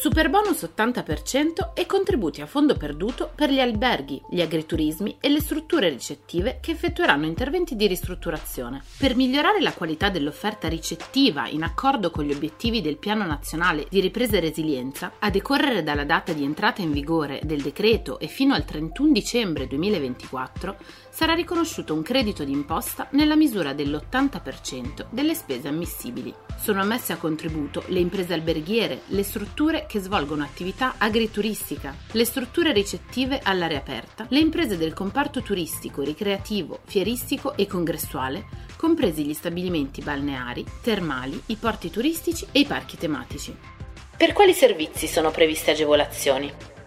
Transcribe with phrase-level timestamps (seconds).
[0.00, 5.88] Superbonus 80% e contributi a fondo perduto per gli alberghi, gli agriturismi e le strutture
[5.88, 8.80] ricettive che effettueranno interventi di ristrutturazione.
[8.96, 13.98] Per migliorare la qualità dell'offerta ricettiva in accordo con gli obiettivi del Piano Nazionale di
[13.98, 18.54] Ripresa e Resilienza, a decorrere dalla data di entrata in vigore del decreto e fino
[18.54, 20.76] al 31 dicembre 2024,
[21.10, 26.32] sarà riconosciuto un credito d'imposta nella misura dell'80% delle spese ammissibili.
[26.56, 32.72] Sono ammesse a contributo le imprese alberghiere, le strutture che svolgono attività agrituristica, le strutture
[32.72, 38.44] ricettive all'aria aperta, le imprese del comparto turistico, ricreativo, fieristico e congressuale,
[38.76, 43.56] compresi gli stabilimenti balneari, termali, i porti turistici e i parchi tematici.
[44.16, 46.77] Per quali servizi sono previste agevolazioni?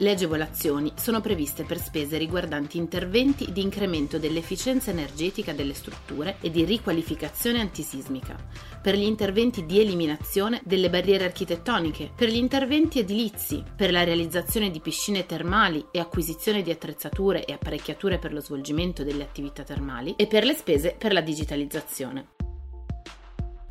[0.00, 6.50] Le agevolazioni sono previste per spese riguardanti interventi di incremento dell'efficienza energetica delle strutture e
[6.50, 8.34] di riqualificazione antisismica,
[8.80, 14.70] per gli interventi di eliminazione delle barriere architettoniche, per gli interventi edilizi, per la realizzazione
[14.70, 20.14] di piscine termali e acquisizione di attrezzature e apparecchiature per lo svolgimento delle attività termali
[20.16, 22.39] e per le spese per la digitalizzazione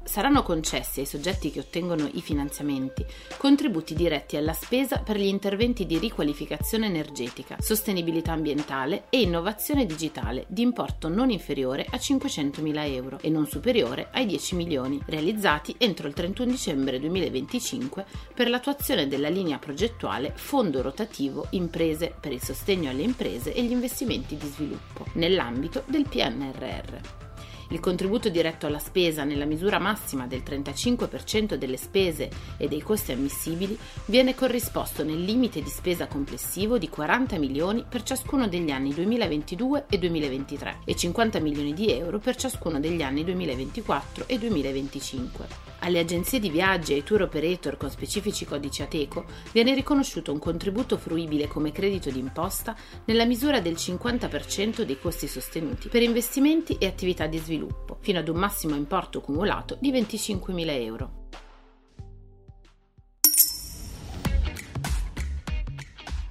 [0.10, 3.06] saranno concessi ai soggetti che ottengono i finanziamenti
[3.38, 10.46] contributi diretti alla spesa per gli interventi di riqualificazione energetica, sostenibilità ambientale e innovazione digitale
[10.48, 16.08] di importo non inferiore a 500.000 euro e non superiore ai 10 milioni, realizzati entro
[16.08, 22.90] il 31 dicembre 2025 per l'attuazione della linea progettuale Fondo rotativo Imprese per il sostegno
[22.90, 27.29] alle imprese e gli investimenti di sviluppo nell'ambito del PNRR.
[27.72, 33.12] Il contributo diretto alla spesa nella misura massima del 35% delle spese e dei costi
[33.12, 38.92] ammissibili viene corrisposto nel limite di spesa complessivo di 40 milioni per ciascuno degli anni
[38.94, 45.69] 2022 e 2023 e 50 milioni di euro per ciascuno degli anni 2024 e 2025.
[45.80, 50.40] Alle agenzie di viaggi e ai tour operator con specifici codici ATECO viene riconosciuto un
[50.40, 52.76] contributo fruibile come credito d'imposta
[53.06, 58.28] nella misura del 50% dei costi sostenuti per investimenti e attività di sviluppo, fino ad
[58.28, 61.28] un massimo importo cumulato di 25.000 euro.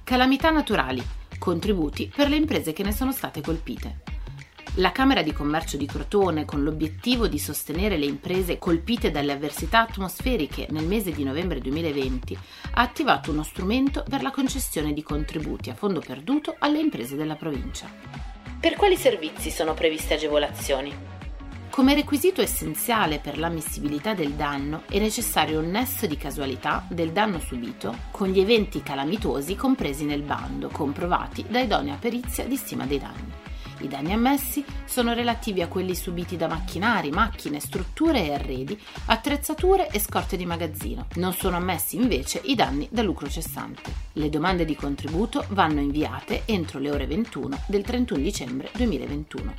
[0.03, 1.03] Calamità naturali.
[1.37, 4.08] Contributi per le imprese che ne sono state colpite.
[4.75, 9.81] La Camera di Commercio di Crotone, con l'obiettivo di sostenere le imprese colpite dalle avversità
[9.81, 12.37] atmosferiche nel mese di novembre 2020,
[12.73, 17.35] ha attivato uno strumento per la concessione di contributi a fondo perduto alle imprese della
[17.35, 17.91] provincia.
[18.59, 20.93] Per quali servizi sono previste agevolazioni?
[21.69, 27.39] Come requisito essenziale per l'ammissibilità del danno è necessario un nesso di casualità del danno
[27.39, 32.99] subito con gli eventi calamitosi compresi nel bando, comprovati da idonea perizia di stima dei
[32.99, 33.38] danni.
[33.81, 39.89] I danni ammessi sono relativi a quelli subiti da macchinari, macchine, strutture e arredi, attrezzature
[39.89, 41.07] e scorte di magazzino.
[41.15, 43.91] Non sono ammessi invece i danni da lucro cessante.
[44.13, 49.55] Le domande di contributo vanno inviate entro le ore 21 del 31 dicembre 2021.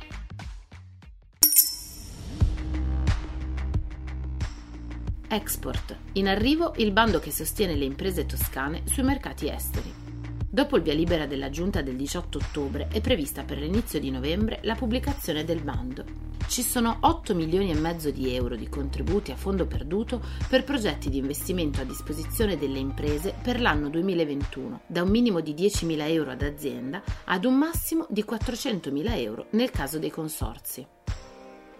[5.29, 5.95] Export.
[6.13, 10.10] In arrivo il bando che sostiene le imprese toscane sui mercati esteri.
[10.53, 14.59] Dopo il via libera della giunta del 18 ottobre è prevista per l'inizio di novembre
[14.63, 16.03] la pubblicazione del bando.
[16.45, 21.09] Ci sono 8 milioni e mezzo di euro di contributi a fondo perduto per progetti
[21.09, 26.31] di investimento a disposizione delle imprese per l'anno 2021, da un minimo di 10.000 euro
[26.31, 30.85] ad azienda ad un massimo di 400.000 euro nel caso dei consorzi.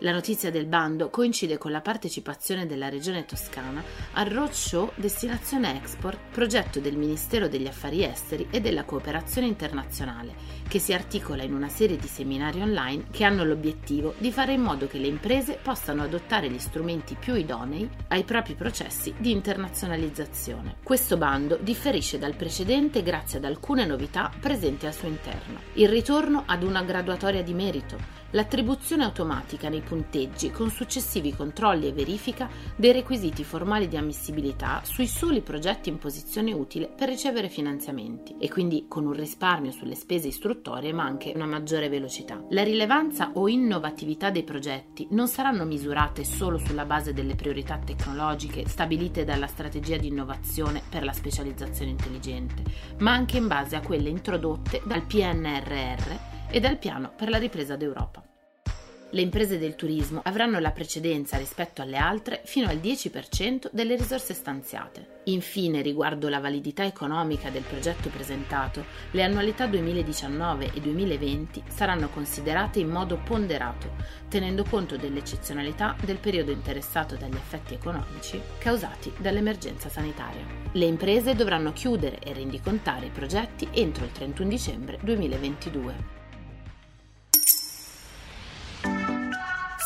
[0.03, 3.83] La notizia del bando coincide con la partecipazione della Regione Toscana
[4.13, 10.33] al Roadshow Destinazione Export, progetto del Ministero degli Affari Esteri e della Cooperazione Internazionale,
[10.67, 14.61] che si articola in una serie di seminari online che hanno l'obiettivo di fare in
[14.61, 20.77] modo che le imprese possano adottare gli strumenti più idonei ai propri processi di internazionalizzazione.
[20.81, 25.59] Questo bando differisce dal precedente grazie ad alcune novità presenti al suo interno.
[25.73, 31.93] Il ritorno ad una graduatoria di merito, l'attribuzione automatica nei punteggi con successivi controlli e
[31.93, 38.35] verifica dei requisiti formali di ammissibilità sui soli progetti in posizione utile per ricevere finanziamenti
[38.37, 42.43] e quindi con un risparmio sulle spese istruttorie ma anche una maggiore velocità.
[42.49, 48.67] La rilevanza o innovatività dei progetti non saranno misurate solo sulla base delle priorità tecnologiche
[48.67, 52.63] stabilite dalla strategia di innovazione per la specializzazione intelligente,
[52.99, 57.75] ma anche in base a quelle introdotte dal PNRR e dal piano per la ripresa
[57.75, 58.23] d'Europa.
[59.13, 64.33] Le imprese del turismo avranno la precedenza rispetto alle altre fino al 10% delle risorse
[64.33, 65.19] stanziate.
[65.25, 72.79] Infine, riguardo la validità economica del progetto presentato, le annualità 2019 e 2020 saranno considerate
[72.79, 73.95] in modo ponderato,
[74.29, 80.45] tenendo conto dell'eccezionalità del periodo interessato dagli effetti economici causati dall'emergenza sanitaria.
[80.71, 86.20] Le imprese dovranno chiudere e rendicontare i progetti entro il 31 dicembre 2022.